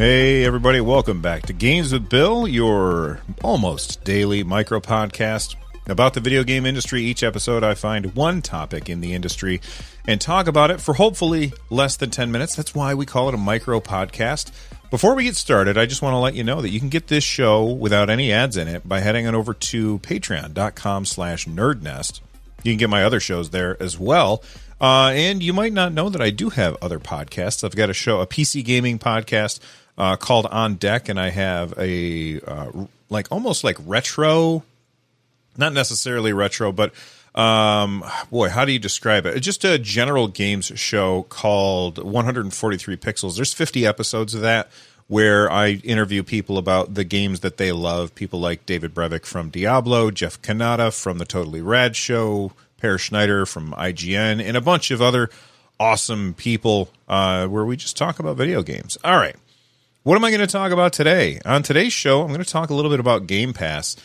Hey, 0.00 0.46
everybody, 0.46 0.80
welcome 0.80 1.20
back 1.20 1.42
to 1.42 1.52
Games 1.52 1.92
with 1.92 2.08
Bill, 2.08 2.48
your 2.48 3.20
almost 3.44 4.02
daily 4.02 4.42
micro 4.42 4.80
podcast 4.80 5.56
about 5.90 6.14
the 6.14 6.20
video 6.20 6.42
game 6.42 6.64
industry. 6.64 7.02
Each 7.02 7.22
episode, 7.22 7.62
I 7.62 7.74
find 7.74 8.14
one 8.14 8.40
topic 8.40 8.88
in 8.88 9.02
the 9.02 9.12
industry 9.12 9.60
and 10.08 10.18
talk 10.18 10.46
about 10.46 10.70
it 10.70 10.80
for 10.80 10.94
hopefully 10.94 11.52
less 11.68 11.98
than 11.98 12.08
10 12.08 12.32
minutes. 12.32 12.56
That's 12.56 12.74
why 12.74 12.94
we 12.94 13.04
call 13.04 13.28
it 13.28 13.34
a 13.34 13.36
micro 13.36 13.78
podcast. 13.78 14.52
Before 14.90 15.14
we 15.14 15.24
get 15.24 15.36
started, 15.36 15.76
I 15.76 15.84
just 15.84 16.00
want 16.00 16.14
to 16.14 16.18
let 16.18 16.32
you 16.32 16.44
know 16.44 16.62
that 16.62 16.70
you 16.70 16.80
can 16.80 16.88
get 16.88 17.08
this 17.08 17.22
show 17.22 17.66
without 17.66 18.08
any 18.08 18.32
ads 18.32 18.56
in 18.56 18.68
it 18.68 18.88
by 18.88 19.00
heading 19.00 19.26
on 19.26 19.34
over 19.34 19.52
to 19.52 19.98
patreon.com 19.98 21.04
slash 21.04 21.44
nerdnest. 21.44 22.20
You 22.62 22.72
can 22.72 22.78
get 22.78 22.88
my 22.88 23.04
other 23.04 23.20
shows 23.20 23.50
there 23.50 23.76
as 23.82 23.98
well. 23.98 24.42
Uh, 24.80 25.12
and 25.12 25.42
you 25.42 25.52
might 25.52 25.74
not 25.74 25.92
know 25.92 26.08
that 26.08 26.22
I 26.22 26.30
do 26.30 26.48
have 26.48 26.74
other 26.80 26.98
podcasts. 26.98 27.62
I've 27.62 27.76
got 27.76 27.90
a 27.90 27.94
show, 27.94 28.22
a 28.22 28.26
PC 28.26 28.64
gaming 28.64 28.98
podcast 28.98 29.60
uh, 29.98 30.16
called 30.16 30.46
On 30.46 30.74
Deck, 30.74 31.08
and 31.08 31.18
I 31.18 31.30
have 31.30 31.74
a 31.78 32.40
uh, 32.40 32.86
like 33.08 33.28
almost 33.30 33.64
like 33.64 33.76
retro, 33.84 34.64
not 35.56 35.72
necessarily 35.72 36.32
retro, 36.32 36.72
but 36.72 36.92
um, 37.34 38.04
boy, 38.30 38.48
how 38.48 38.64
do 38.64 38.72
you 38.72 38.78
describe 38.78 39.26
it? 39.26 39.38
Just 39.40 39.64
a 39.64 39.78
general 39.78 40.28
games 40.28 40.72
show 40.74 41.24
called 41.24 42.02
143 42.02 42.96
Pixels. 42.96 43.36
There's 43.36 43.54
50 43.54 43.86
episodes 43.86 44.34
of 44.34 44.40
that 44.40 44.70
where 45.06 45.50
I 45.50 45.70
interview 45.84 46.22
people 46.22 46.56
about 46.56 46.94
the 46.94 47.04
games 47.04 47.40
that 47.40 47.56
they 47.56 47.72
love. 47.72 48.14
People 48.14 48.40
like 48.40 48.66
David 48.66 48.94
Brevik 48.94 49.26
from 49.26 49.50
Diablo, 49.50 50.10
Jeff 50.10 50.40
Cannata 50.40 50.92
from 50.92 51.18
the 51.18 51.24
Totally 51.24 51.60
Rad 51.60 51.96
Show, 51.96 52.52
Peer 52.80 52.96
Schneider 52.96 53.44
from 53.44 53.72
IGN, 53.72 54.40
and 54.40 54.56
a 54.56 54.60
bunch 54.60 54.90
of 54.90 55.02
other 55.02 55.28
awesome 55.78 56.34
people 56.34 56.90
uh, 57.08 57.46
where 57.48 57.64
we 57.64 57.76
just 57.76 57.96
talk 57.96 58.18
about 58.18 58.36
video 58.36 58.62
games. 58.62 58.98
All 59.02 59.16
right. 59.16 59.36
What 60.02 60.16
am 60.16 60.24
I 60.24 60.30
going 60.30 60.40
to 60.40 60.46
talk 60.46 60.72
about 60.72 60.94
today? 60.94 61.40
On 61.44 61.62
today's 61.62 61.92
show, 61.92 62.22
I'm 62.22 62.28
going 62.28 62.42
to 62.42 62.50
talk 62.50 62.70
a 62.70 62.74
little 62.74 62.90
bit 62.90 63.00
about 63.00 63.26
Game 63.26 63.52
Pass. 63.52 63.96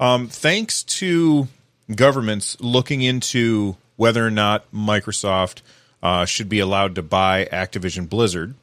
Um, 0.00 0.26
thanks 0.26 0.82
to 0.82 1.46
governments 1.94 2.56
looking 2.60 3.02
into 3.02 3.76
whether 3.94 4.26
or 4.26 4.32
not 4.32 4.68
Microsoft 4.72 5.62
uh, 6.02 6.24
should 6.24 6.48
be 6.48 6.58
allowed 6.58 6.96
to 6.96 7.02
buy 7.02 7.44
Activision 7.52 8.08
Blizzard, 8.08 8.54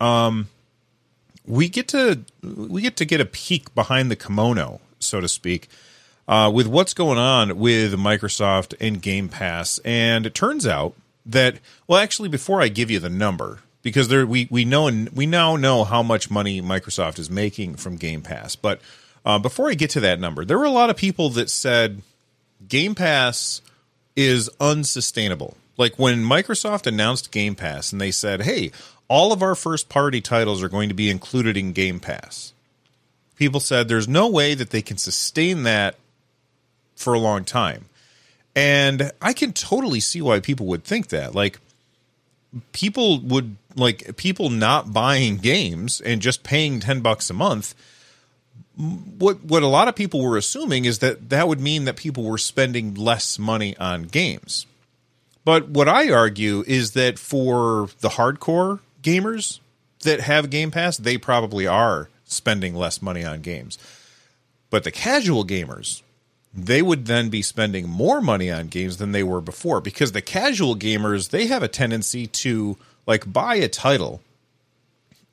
um, 0.00 0.48
we 1.46 1.68
get 1.68 1.88
to 1.88 2.20
we 2.44 2.80
get 2.80 2.94
to 2.98 3.04
get 3.04 3.20
a 3.20 3.24
peek 3.26 3.74
behind 3.74 4.08
the 4.08 4.14
kimono, 4.14 4.80
so 5.00 5.20
to 5.20 5.26
speak, 5.26 5.68
uh, 6.28 6.48
with 6.54 6.68
what's 6.68 6.94
going 6.94 7.18
on 7.18 7.58
with 7.58 7.94
Microsoft 7.94 8.72
and 8.80 9.02
Game 9.02 9.28
Pass. 9.28 9.80
And 9.84 10.26
it 10.26 10.36
turns 10.36 10.64
out 10.64 10.94
that 11.26 11.56
well, 11.88 11.98
actually, 11.98 12.28
before 12.28 12.62
I 12.62 12.68
give 12.68 12.88
you 12.88 13.00
the 13.00 13.10
number, 13.10 13.58
because 13.82 14.08
there 14.08 14.26
we 14.26 14.48
we 14.50 14.64
know 14.64 14.90
we 15.14 15.26
now 15.26 15.56
know 15.56 15.84
how 15.84 16.02
much 16.02 16.30
money 16.30 16.60
Microsoft 16.60 17.18
is 17.18 17.30
making 17.30 17.76
from 17.76 17.96
Game 17.96 18.22
Pass. 18.22 18.56
But 18.56 18.80
uh, 19.24 19.38
before 19.38 19.70
I 19.70 19.74
get 19.74 19.90
to 19.90 20.00
that 20.00 20.20
number, 20.20 20.44
there 20.44 20.58
were 20.58 20.64
a 20.64 20.70
lot 20.70 20.90
of 20.90 20.96
people 20.96 21.30
that 21.30 21.50
said 21.50 22.02
Game 22.66 22.94
Pass 22.94 23.62
is 24.16 24.50
unsustainable. 24.60 25.56
Like 25.76 25.98
when 25.98 26.24
Microsoft 26.24 26.86
announced 26.86 27.32
Game 27.32 27.54
Pass 27.54 27.92
and 27.92 28.00
they 28.00 28.10
said, 28.10 28.42
"Hey, 28.42 28.70
all 29.08 29.32
of 29.32 29.42
our 29.42 29.54
first 29.54 29.88
party 29.88 30.20
titles 30.20 30.62
are 30.62 30.68
going 30.68 30.88
to 30.88 30.94
be 30.94 31.10
included 31.10 31.56
in 31.56 31.72
Game 31.72 32.00
Pass." 32.00 32.52
People 33.36 33.60
said 33.60 33.88
there's 33.88 34.08
no 34.08 34.28
way 34.28 34.54
that 34.54 34.70
they 34.70 34.82
can 34.82 34.98
sustain 34.98 35.62
that 35.62 35.96
for 36.94 37.14
a 37.14 37.18
long 37.18 37.44
time. 37.44 37.86
And 38.54 39.12
I 39.22 39.32
can 39.32 39.52
totally 39.52 40.00
see 40.00 40.20
why 40.20 40.40
people 40.40 40.66
would 40.66 40.84
think 40.84 41.08
that. 41.08 41.34
Like 41.34 41.58
people 42.72 43.20
would 43.20 43.56
like 43.76 44.16
people 44.16 44.50
not 44.50 44.92
buying 44.92 45.36
games 45.36 46.00
and 46.00 46.20
just 46.20 46.42
paying 46.42 46.80
10 46.80 47.00
bucks 47.00 47.30
a 47.30 47.34
month 47.34 47.74
what 48.76 49.42
what 49.44 49.62
a 49.62 49.68
lot 49.68 49.88
of 49.88 49.96
people 49.96 50.22
were 50.22 50.36
assuming 50.36 50.84
is 50.84 51.00
that 51.00 51.28
that 51.28 51.48
would 51.48 51.60
mean 51.60 51.84
that 51.84 51.96
people 51.96 52.24
were 52.24 52.38
spending 52.38 52.94
less 52.94 53.38
money 53.38 53.76
on 53.76 54.04
games. 54.04 54.66
But 55.44 55.68
what 55.68 55.88
i 55.88 56.10
argue 56.10 56.64
is 56.66 56.92
that 56.92 57.18
for 57.18 57.88
the 58.00 58.10
hardcore 58.10 58.80
gamers 59.02 59.60
that 60.02 60.20
have 60.20 60.50
game 60.50 60.70
pass 60.70 60.96
they 60.96 61.18
probably 61.18 61.66
are 61.66 62.08
spending 62.24 62.74
less 62.74 63.02
money 63.02 63.24
on 63.24 63.40
games. 63.40 63.76
But 64.70 64.84
the 64.84 64.92
casual 64.92 65.44
gamers 65.44 66.02
they 66.52 66.82
would 66.82 67.06
then 67.06 67.28
be 67.28 67.42
spending 67.42 67.88
more 67.88 68.20
money 68.20 68.50
on 68.50 68.66
games 68.66 68.96
than 68.96 69.12
they 69.12 69.22
were 69.22 69.40
before 69.40 69.80
because 69.80 70.12
the 70.12 70.22
casual 70.22 70.74
gamers 70.74 71.30
they 71.30 71.46
have 71.46 71.62
a 71.62 71.68
tendency 71.68 72.26
to 72.26 72.76
like 73.06 73.32
buy 73.32 73.54
a 73.56 73.68
title 73.68 74.20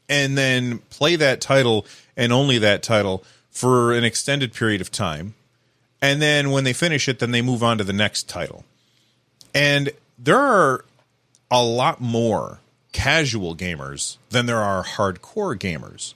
and 0.08 0.38
then 0.38 0.80
play 0.90 1.16
that 1.16 1.42
title 1.42 1.86
and 2.16 2.32
only 2.32 2.58
that 2.60 2.84
title 2.84 3.24
for 3.50 3.94
an 3.94 4.04
extended 4.04 4.54
period 4.54 4.80
of 4.80 4.92
time. 4.92 5.34
And 6.02 6.22
then 6.22 6.52
when 6.52 6.64
they 6.64 6.74
finish 6.74 7.10
it 7.10 7.20
then 7.20 7.32
they 7.32 7.42
move 7.42 7.64
on 7.64 7.80
to 7.80 7.84
the 7.84 7.94
next 7.94 8.30
title. 8.30 8.64
And 9.56 9.90
there 10.20 10.40
are 10.40 10.86
a 11.50 11.64
lot 11.64 12.00
more 12.00 12.60
casual 12.92 13.56
gamers 13.56 14.18
than 14.30 14.46
there 14.46 14.60
are 14.60 14.84
hardcore 14.84 15.58
gamers. 15.58 16.14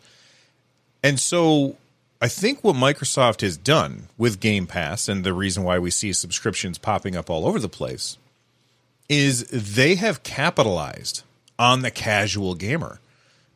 And 1.04 1.20
so 1.20 1.78
I 2.24 2.28
think 2.28 2.64
what 2.64 2.76
Microsoft 2.76 3.42
has 3.42 3.58
done 3.58 4.08
with 4.16 4.40
Game 4.40 4.68
Pass 4.68 5.10
and 5.10 5.24
the 5.24 5.34
reason 5.34 5.64
why 5.64 5.80
we 5.80 5.90
see 5.90 6.14
subscriptions 6.14 6.78
popping 6.78 7.16
up 7.16 7.32
all 7.32 7.48
over 7.48 7.58
the 7.58 7.68
place 7.68 8.20
is 9.10 9.46
they 9.48 9.96
have 9.96 10.22
capitalized 10.22 11.24
on 11.58 11.82
the 11.82 11.90
casual 11.90 12.54
gamer. 12.54 13.00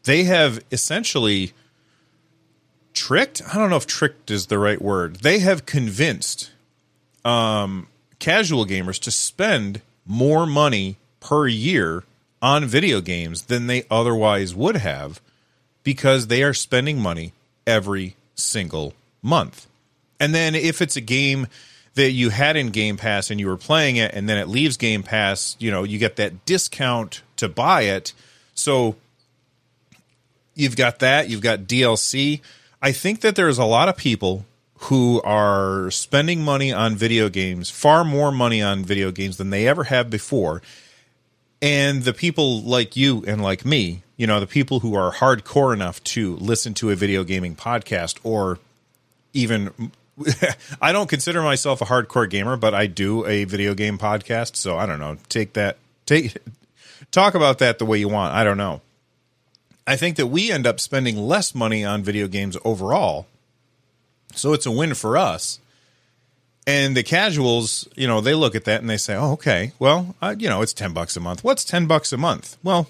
They 0.04 0.24
have 0.24 0.64
essentially 0.72 1.54
tricked, 2.94 3.44
I 3.48 3.60
don't 3.60 3.70
know 3.70 3.76
if 3.76 3.86
tricked 3.86 4.32
is 4.32 4.48
the 4.48 4.58
right 4.58 4.82
word. 4.82 5.18
They 5.18 5.40
have 5.40 5.68
convinced 5.68 6.52
um, 7.24 7.88
casual 8.18 8.66
gamers 8.66 9.00
to 9.02 9.12
spend 9.12 9.82
more 10.08 10.48
money 10.48 10.98
per 11.20 11.48
year 11.48 12.04
on 12.42 12.66
video 12.66 13.00
games 13.00 13.44
than 13.44 13.68
they 13.68 13.84
otherwise 13.92 14.56
would 14.56 14.78
have 14.78 15.22
because 15.84 16.28
they 16.28 16.42
are 16.42 16.54
spending 16.54 17.00
money 17.00 17.34
every 17.68 18.16
single 18.36 18.94
month. 19.22 19.68
And 20.20 20.34
then 20.34 20.56
if 20.56 20.82
it's 20.82 20.96
a 20.96 21.02
game 21.02 21.48
that 21.96 22.12
you 22.12 22.30
had 22.30 22.56
in 22.56 22.70
Game 22.70 22.98
Pass 22.98 23.32
and 23.32 23.40
you 23.40 23.48
were 23.48 23.58
playing 23.58 23.96
it 23.96 24.14
and 24.14 24.30
then 24.30 24.38
it 24.38 24.48
leaves 24.48 24.78
Game 24.78 25.04
Pass, 25.04 25.56
you 25.60 25.72
know, 25.72 25.84
you 25.84 25.98
get 25.98 26.18
that 26.18 26.46
discount 26.46 27.22
to 27.38 27.50
buy 27.50 27.84
it. 27.84 28.14
So 28.54 28.96
you've 30.54 30.76
got 30.76 31.00
that, 31.00 31.30
you've 31.30 31.42
got 31.42 31.62
DLC. 31.62 32.42
I 32.82 32.92
think 32.92 33.22
that 33.22 33.36
there's 33.36 33.58
a 33.58 33.66
lot 33.66 33.90
of 33.90 33.98
people 33.98 34.46
who 34.80 35.22
are 35.24 35.90
spending 35.90 36.44
money 36.44 36.72
on 36.72 36.96
video 36.96 37.30
games, 37.30 37.70
far 37.70 38.04
more 38.04 38.32
money 38.32 38.62
on 38.62 38.84
video 38.84 39.12
games 39.12 39.38
than 39.38 39.50
they 39.50 39.68
ever 39.68 39.86
have 39.86 40.10
before. 40.10 40.62
And 41.62 42.04
the 42.04 42.14
people 42.14 42.62
like 42.62 42.96
you 42.96 43.24
and 43.26 43.42
like 43.42 43.66
me 43.66 44.04
you 44.18 44.28
know 44.28 44.40
the 44.40 44.48
people 44.48 44.80
who 44.80 44.96
are 44.96 45.12
hardcore 45.12 45.74
enough 45.74 46.04
to 46.04 46.36
listen 46.38 46.74
to 46.76 46.90
a 46.90 46.96
video 46.96 47.24
gaming 47.24 47.56
podcast 47.56 48.18
or 48.24 48.60
even 49.34 49.92
I 50.82 50.92
don't 50.92 51.10
consider 51.10 51.42
myself 51.42 51.82
a 51.82 51.86
hardcore 51.86 52.30
gamer, 52.30 52.56
but 52.56 52.74
I 52.74 52.88
do 52.88 53.26
a 53.26 53.44
video 53.44 53.74
game 53.74 53.98
podcast, 53.98 54.56
so 54.56 54.78
I 54.78 54.86
don't 54.86 55.00
know. 55.00 55.18
Take 55.28 55.54
that 55.54 55.78
take 56.06 56.38
talk 57.12 57.36
about 57.36 57.60
that 57.60 57.80
the 57.80 57.86
way 57.86 57.98
you 57.98 58.08
want. 58.08 58.34
I 58.34 58.44
don't 58.44 58.58
know. 58.58 58.82
I 59.86 59.98
think 59.98 60.16
that 60.16 60.28
we 60.28 60.52
end 60.52 60.66
up 60.66 60.80
spending 60.80 61.18
less 61.18 61.54
money 61.54 61.84
on 61.84 62.02
video 62.02 62.28
games 62.28 62.58
overall. 62.64 63.28
So 64.34 64.54
it's 64.54 64.66
a 64.66 64.72
win 64.72 64.94
for 64.94 65.18
us. 65.18 65.60
And 66.68 66.98
the 66.98 67.04
casuals, 67.04 67.88
you 67.96 68.08
know, 68.08 68.22
they 68.22 68.34
look 68.34 68.56
at 68.56 68.66
that 68.66 68.82
and 68.82 68.90
they 68.90 68.98
say, 68.98 69.16
"Oh, 69.16 69.34
okay. 69.34 69.74
Well, 69.78 70.16
uh, 70.22 70.36
you 70.38 70.50
know, 70.50 70.62
it's 70.62 70.74
10 70.74 70.94
bucks 70.94 71.16
a 71.16 71.20
month. 71.20 71.44
What's 71.44 71.64
10 71.64 71.86
bucks 71.86 72.12
a 72.12 72.18
month?" 72.18 72.58
Well, 72.64 72.88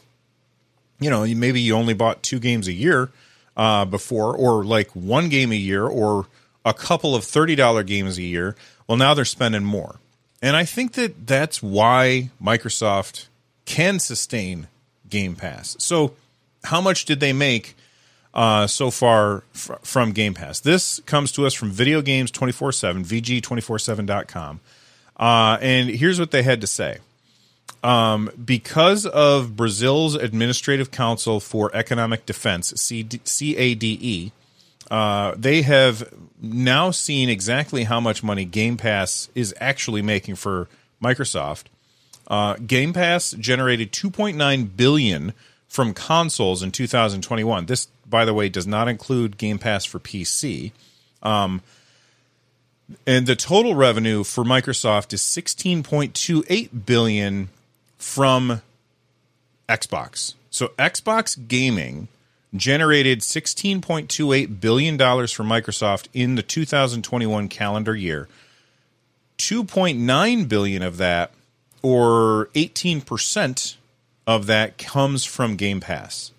you 1.00 1.10
know, 1.10 1.25
maybe 1.25 1.60
you 1.60 1.75
only 1.75 1.94
bought 1.94 2.24
two 2.24 2.39
games 2.39 2.68
a 2.68 2.74
year 2.74 3.10
uh, 3.57 3.86
before, 3.86 4.36
or 4.36 4.63
like 4.63 4.89
one 4.92 5.30
game 5.30 5.51
a 5.51 5.56
year, 5.56 5.86
or 5.86 6.27
a 6.63 6.74
couple 6.74 7.16
of 7.16 7.24
$30 7.24 7.86
games 7.86 8.18
a 8.18 8.24
year. 8.24 8.56
Well, 8.88 8.98
now 8.98 9.13
they're 9.13 9.25
spending 9.25 9.66
more. 9.66 10.00
And 10.42 10.56
I 10.56 10.66
think 10.66 10.94
that 10.94 11.27
that's 11.27 11.62
why 11.62 12.30
Microsoft 12.42 13.27
can 13.66 14.00
sustain 14.00 14.68
Game 15.10 15.36
Pass. 15.36 15.75
So, 15.80 16.13
how 16.66 16.81
much 16.81 17.06
did 17.06 17.19
they 17.19 17.33
make 17.33 17.75
uh, 18.36 18.68
so 18.68 18.92
far 18.92 19.44
from 19.54 20.12
Game 20.12 20.34
Pass? 20.34 20.60
This 20.60 21.00
comes 21.06 21.32
to 21.34 21.46
us 21.46 21.54
from 21.54 21.72
Video 21.72 22.02
Games 22.02 22.32
24 22.32 22.72
7, 22.72 23.04
VG247.com. 23.04 24.60
Uh, 25.18 25.58
and 25.62 25.90
here's 25.90 26.20
what 26.20 26.32
they 26.32 26.44
had 26.44 26.62
to 26.62 26.68
say. 26.68 26.98
Um, 27.84 28.32
because 28.44 29.06
of 29.06 29.56
Brazil's 29.56 30.16
Administrative 30.16 30.92
Council 30.92 31.40
for 31.40 31.70
Economic 31.76 32.26
Defense, 32.26 32.74
CADE, 32.74 34.32
uh, 34.90 35.36
they 35.38 35.62
have 35.62 36.12
now 36.42 36.92
seen 36.92 37.30
exactly 37.30 37.84
how 37.84 38.00
much 38.00 38.24
money 38.24 38.44
Game 38.46 38.78
Pass 38.78 39.30
is 39.36 39.54
actually 39.60 40.02
making 40.02 40.36
for 40.36 40.68
Microsoft. 41.02 41.66
Uh, 42.28 42.56
Game 42.56 42.94
Pass 42.94 43.32
generated 43.32 43.92
2.9 43.92 44.76
billion 44.76 45.34
from 45.68 45.94
consoles 45.94 46.64
in 46.64 46.72
2021. 46.72 47.66
This, 47.68 47.88
by 48.10 48.25
the 48.25 48.34
way, 48.34 48.50
does 48.50 48.68
not 48.68 48.88
include 48.88 49.38
Game 49.38 49.60
Pass 49.60 49.86
for 49.86 50.00
PC. 50.00 50.72
Um, 51.24 51.62
and 53.07 53.25
the 53.25 53.36
total 53.36 53.75
revenue 53.75 54.24
for 54.24 54.44
Microsoft 54.44 55.13
is 55.13 55.22
16.28 55.22 56.86
billion 56.86 57.50
from 57.98 58.62
Xbox. 59.68 60.36
So 60.52 60.69
Xbox 60.80 61.48
gaming 61.48 62.07
generated 62.56 63.19
16.28 63.19 64.62
billion 64.62 64.98
dollars 64.98 65.31
for 65.31 65.44
Microsoft 65.44 66.08
in 66.13 66.36
the 66.36 66.44
2021 66.44 67.50
calendar 67.50 67.96
year. 67.96 68.28
2.9 69.38 70.48
billion 70.48 70.81
of 70.81 70.98
that 70.98 71.31
or 71.81 72.50
18% 72.56 73.75
of 74.25 74.46
that 74.48 74.78
comes 74.78 75.25
from 75.25 75.56
Game 75.56 75.81
Pass. 75.81 76.31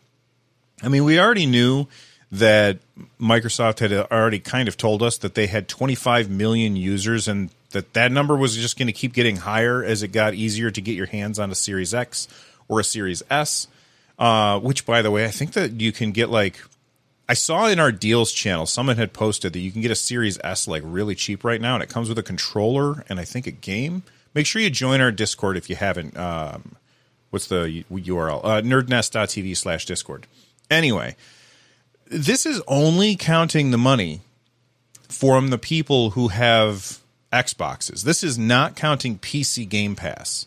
I 0.82 0.88
mean, 0.88 1.04
we 1.04 1.18
already 1.18 1.46
knew 1.46 1.86
that 2.32 2.78
Microsoft 3.20 3.78
had 3.78 3.92
already 3.92 4.40
kind 4.40 4.68
of 4.68 4.76
told 4.76 5.02
us 5.02 5.18
that 5.18 5.34
they 5.34 5.46
had 5.46 5.68
25 5.68 6.28
million 6.28 6.76
users 6.76 7.28
and 7.28 7.50
that 7.70 7.94
that 7.94 8.12
number 8.12 8.36
was 8.36 8.56
just 8.56 8.78
going 8.78 8.86
to 8.86 8.92
keep 8.92 9.12
getting 9.12 9.36
higher 9.36 9.82
as 9.82 10.02
it 10.02 10.08
got 10.08 10.34
easier 10.34 10.70
to 10.70 10.80
get 10.80 10.96
your 10.96 11.06
hands 11.06 11.38
on 11.38 11.50
a 11.50 11.54
Series 11.54 11.94
X 11.94 12.28
or 12.68 12.80
a 12.80 12.84
Series 12.84 13.22
S. 13.30 13.68
Uh, 14.18 14.58
which, 14.60 14.86
by 14.86 15.02
the 15.02 15.10
way, 15.10 15.26
I 15.26 15.30
think 15.30 15.52
that 15.52 15.78
you 15.80 15.92
can 15.92 16.10
get 16.10 16.30
like 16.30 16.58
I 17.28 17.34
saw 17.34 17.66
in 17.66 17.78
our 17.78 17.92
deals 17.92 18.32
channel 18.32 18.64
someone 18.64 18.96
had 18.96 19.12
posted 19.12 19.52
that 19.52 19.58
you 19.58 19.70
can 19.70 19.82
get 19.82 19.90
a 19.90 19.96
Series 19.96 20.38
S 20.42 20.66
like 20.66 20.82
really 20.86 21.14
cheap 21.14 21.44
right 21.44 21.60
now, 21.60 21.74
and 21.74 21.82
it 21.82 21.90
comes 21.90 22.08
with 22.08 22.18
a 22.18 22.22
controller 22.22 23.04
and 23.08 23.20
I 23.20 23.24
think 23.24 23.46
a 23.46 23.50
game. 23.50 24.04
Make 24.32 24.46
sure 24.46 24.62
you 24.62 24.70
join 24.70 25.00
our 25.00 25.12
Discord 25.12 25.56
if 25.56 25.68
you 25.68 25.76
haven't. 25.76 26.16
Um, 26.16 26.76
what's 27.30 27.46
the 27.48 27.84
URL? 27.90 28.40
Uh, 28.42 28.62
nerdnest.tv 28.62 29.56
slash 29.56 29.84
Discord. 29.84 30.26
Anyway, 30.70 31.16
this 32.06 32.46
is 32.46 32.62
only 32.66 33.16
counting 33.16 33.70
the 33.70 33.78
money 33.78 34.20
from 35.08 35.50
the 35.50 35.58
people 35.58 36.10
who 36.10 36.28
have 36.28 36.98
Xboxes. 37.32 38.02
This 38.02 38.24
is 38.24 38.38
not 38.38 38.76
counting 38.76 39.18
PC 39.18 39.68
Game 39.68 39.96
Pass. 39.96 40.46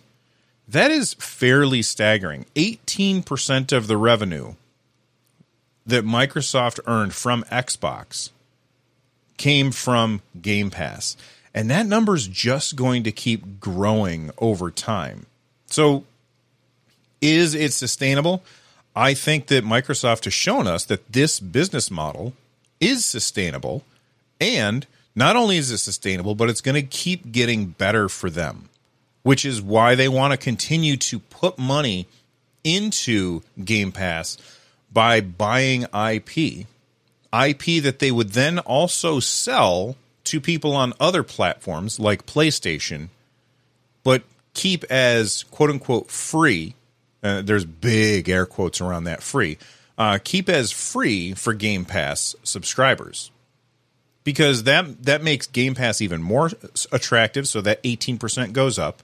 That 0.68 0.92
is 0.92 1.16
fairly 1.16 1.82
staggering. 1.82 2.46
18% 2.56 3.72
of 3.72 3.88
the 3.88 3.98
revenue 3.98 4.54
that 5.86 6.06
Microsoft 6.06 6.80
earned 6.86 7.14
from 7.14 7.44
Xbox 7.46 8.30
came 9.38 9.72
from 9.72 10.22
Game 10.40 10.70
Pass. 10.70 11.18
And 11.54 11.70
that 11.72 11.88
number 11.88 12.16
is 12.16 12.28
just 12.28 12.76
going 12.76 13.04
to 13.04 13.12
keep 13.12 13.60
growing 13.60 14.30
over 14.38 14.70
time. 14.70 15.26
So, 15.66 16.06
is 17.22 17.56
it 17.56 17.74
sustainable? 17.74 18.44
I 18.96 19.14
think 19.14 19.48
that 19.48 19.64
Microsoft 19.64 20.26
has 20.26 20.34
shown 20.34 20.68
us 20.68 20.86
that 20.86 21.12
this 21.12 21.40
business 21.40 21.90
model 21.90 22.34
is 22.80 23.06
sustainable. 23.06 23.84
And 24.42 24.86
not 25.16 25.36
only 25.36 25.58
is 25.58 25.72
it 25.72 25.78
sustainable, 25.78 26.36
but 26.36 26.50
it's 26.50 26.62
going 26.62 26.76
to 26.76 26.82
keep 26.82 27.32
getting 27.32 27.68
better 27.68 28.10
for 28.10 28.30
them 28.30 28.70
which 29.24 29.46
is 29.46 29.62
why 29.62 29.96
they 29.96 30.08
want 30.08 30.32
to 30.32 30.38
continue 30.38 30.98
to 30.98 31.20
put 31.20 31.58
money 31.58 32.08
into 32.64 33.42
Game 33.64 33.92
Pass 33.92 34.38
by 34.92 35.22
buying 35.22 35.84
IP, 35.84 36.66
IP 37.34 37.84
that 37.84 38.00
they 38.00 38.12
would 38.12 38.30
then 38.30 38.60
also 38.60 39.20
sell 39.20 39.96
to 40.26 40.42
people 40.42 40.76
on 40.76 40.94
other 41.00 41.24
platforms 41.24 42.00
like 42.00 42.26
PlayStation, 42.26 43.10
but 44.04 44.24
keep 44.54 44.84
as 44.86 45.44
quote 45.52 45.70
unquote 45.70 46.10
free. 46.10 46.76
Uh, 47.22 47.42
there's 47.42 47.66
big 47.66 48.30
air 48.30 48.46
quotes 48.46 48.82
around 48.82 49.06
that 49.06 49.22
free. 49.22 49.58
Uh, 49.98 50.18
keep 50.24 50.48
as 50.48 50.72
free 50.72 51.34
for 51.34 51.54
Game 51.54 51.84
Pass 51.84 52.36
subscribers 52.44 53.32
because 54.24 54.64
that 54.64 55.04
that 55.04 55.24
makes 55.24 55.48
Game 55.48 55.76
Pass 55.76 56.02
even 56.02 56.22
more 56.22 56.52
attractive. 56.92 57.48
So 57.48 57.62
that 57.62 57.84
18% 57.84 58.54
goes 58.54 58.80
up. 58.80 59.04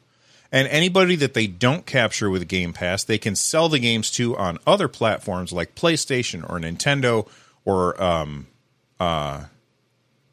And 0.51 0.67
anybody 0.69 1.15
that 1.17 1.33
they 1.33 1.47
don't 1.47 1.85
capture 1.85 2.29
with 2.29 2.47
Game 2.47 2.71
Pass, 2.71 3.03
they 3.03 3.17
can 3.17 3.35
sell 3.35 3.67
the 3.67 3.79
games 3.79 4.09
to 4.11 4.37
on 4.37 4.59
other 4.65 4.87
platforms 4.87 5.51
like 5.51 5.75
PlayStation 5.75 6.49
or 6.49 6.59
Nintendo 6.59 7.27
or 7.65 8.01
um, 8.01 8.47
uh, 8.99 9.45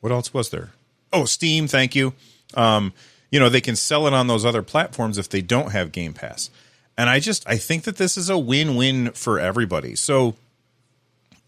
what 0.00 0.12
else 0.12 0.32
was 0.32 0.50
there? 0.50 0.70
Oh, 1.12 1.24
Steam. 1.24 1.66
Thank 1.66 1.94
you. 1.96 2.12
Um, 2.54 2.92
you 3.30 3.40
know, 3.40 3.48
they 3.48 3.60
can 3.60 3.76
sell 3.76 4.06
it 4.06 4.12
on 4.12 4.26
those 4.26 4.44
other 4.44 4.62
platforms 4.62 5.18
if 5.18 5.28
they 5.28 5.40
don't 5.40 5.72
have 5.72 5.90
Game 5.90 6.12
Pass. 6.12 6.50
And 6.96 7.08
I 7.08 7.20
just 7.20 7.46
I 7.48 7.56
think 7.56 7.84
that 7.84 7.96
this 7.96 8.16
is 8.16 8.28
a 8.28 8.38
win-win 8.38 9.12
for 9.12 9.40
everybody. 9.40 9.94
So 9.94 10.34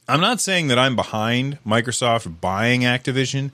I'm 0.08 0.20
not 0.20 0.40
saying 0.40 0.68
that 0.68 0.78
I'm 0.78 0.96
behind 0.96 1.58
Microsoft 1.66 2.40
buying 2.40 2.82
Activision 2.82 3.50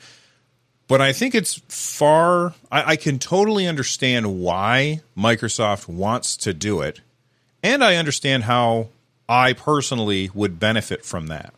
but 0.91 1.01
I 1.01 1.13
think 1.13 1.37
it's 1.37 1.63
far. 1.69 2.55
I, 2.73 2.83
I, 2.83 2.97
can 2.97 3.21
totally 3.21 3.69
understand 3.69 4.41
why 4.41 5.03
Microsoft 5.17 5.87
wants 5.87 6.37
to 6.39 6.53
do 6.53 6.81
it, 6.81 7.01
and 7.63 7.85
I 7.85 7.95
understand 7.95 8.43
how 8.43 8.89
I 9.29 9.53
personally 9.53 10.31
would 10.35 10.59
benefit 10.59 11.05
from 11.05 11.29
that. 11.29 11.55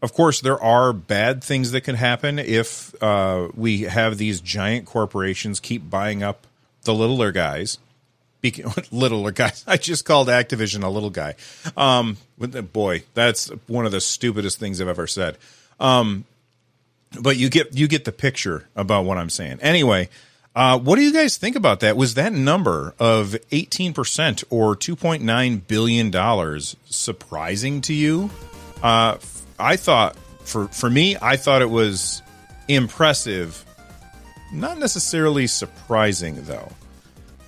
Of 0.00 0.14
course, 0.14 0.40
there 0.40 0.58
are 0.58 0.94
bad 0.94 1.44
things 1.44 1.72
that 1.72 1.82
can 1.82 1.96
happen 1.96 2.38
if 2.38 2.94
uh, 3.02 3.48
we 3.54 3.82
have 3.82 4.16
these 4.16 4.40
giant 4.40 4.86
corporations 4.86 5.60
keep 5.60 5.90
buying 5.90 6.22
up 6.22 6.46
the 6.84 6.94
littler 6.94 7.30
guys. 7.30 7.76
Be- 8.42 8.62
littler 8.92 9.30
guys. 9.30 9.64
I 9.66 9.78
just 9.78 10.04
called 10.04 10.28
Activision 10.28 10.82
a 10.82 10.88
little 10.88 11.10
guy. 11.10 11.36
Um, 11.76 12.18
boy, 12.38 13.04
that's 13.14 13.48
one 13.66 13.86
of 13.86 13.92
the 13.92 14.00
stupidest 14.00 14.58
things 14.58 14.80
I've 14.80 14.88
ever 14.88 15.06
said. 15.06 15.38
Um, 15.80 16.24
but 17.20 17.36
you 17.36 17.48
get 17.48 17.74
you 17.76 17.88
get 17.88 18.04
the 18.04 18.12
picture 18.12 18.68
about 18.76 19.04
what 19.04 19.18
I'm 19.18 19.30
saying. 19.30 19.58
Anyway, 19.60 20.08
uh, 20.54 20.78
what 20.78 20.96
do 20.96 21.02
you 21.02 21.12
guys 21.12 21.36
think 21.36 21.56
about 21.56 21.80
that? 21.80 21.96
Was 21.96 22.14
that 22.14 22.32
number 22.32 22.94
of 22.98 23.36
18% 23.50 24.44
or 24.50 24.76
2.9 24.76 25.66
billion 25.66 26.10
dollars 26.10 26.76
surprising 26.90 27.80
to 27.82 27.94
you? 27.94 28.30
Uh, 28.82 29.18
I 29.58 29.76
thought 29.76 30.16
for 30.44 30.68
for 30.68 30.90
me, 30.90 31.16
I 31.20 31.36
thought 31.36 31.62
it 31.62 31.70
was 31.70 32.22
impressive, 32.68 33.64
not 34.52 34.78
necessarily 34.78 35.46
surprising 35.46 36.44
though. 36.44 36.72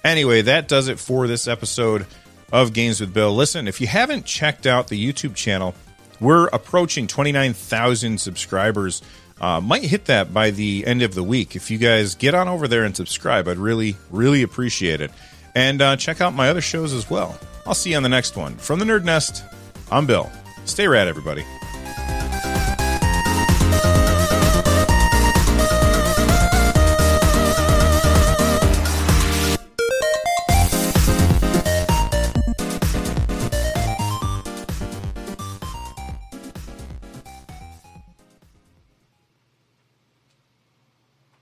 Anyway, 0.04 0.42
that 0.42 0.68
does 0.68 0.88
it 0.88 0.98
for 0.98 1.26
this 1.26 1.48
episode 1.48 2.06
of 2.52 2.72
Games 2.72 3.00
with 3.00 3.14
Bill. 3.14 3.34
Listen, 3.34 3.66
if 3.66 3.80
you 3.80 3.86
haven't 3.86 4.26
checked 4.26 4.66
out 4.66 4.88
the 4.88 5.12
YouTube 5.12 5.34
channel, 5.34 5.74
we're 6.20 6.46
approaching 6.48 7.06
29,000 7.06 8.20
subscribers. 8.20 9.02
Uh, 9.40 9.60
might 9.60 9.82
hit 9.82 10.04
that 10.04 10.32
by 10.32 10.50
the 10.50 10.86
end 10.86 11.02
of 11.02 11.14
the 11.14 11.22
week. 11.22 11.56
If 11.56 11.70
you 11.70 11.78
guys 11.78 12.14
get 12.14 12.34
on 12.34 12.48
over 12.48 12.68
there 12.68 12.84
and 12.84 12.94
subscribe, 12.94 13.48
I'd 13.48 13.58
really, 13.58 13.96
really 14.10 14.42
appreciate 14.42 15.00
it. 15.00 15.10
And 15.54 15.80
uh, 15.80 15.96
check 15.96 16.20
out 16.20 16.34
my 16.34 16.48
other 16.48 16.60
shows 16.60 16.92
as 16.92 17.08
well. 17.08 17.38
I'll 17.66 17.74
see 17.74 17.90
you 17.90 17.96
on 17.96 18.02
the 18.02 18.08
next 18.08 18.36
one. 18.36 18.56
From 18.56 18.78
the 18.78 18.84
Nerd 18.84 19.04
Nest, 19.04 19.42
I'm 19.90 20.06
Bill. 20.06 20.30
Stay 20.66 20.86
rad, 20.86 21.08
everybody. 21.08 21.44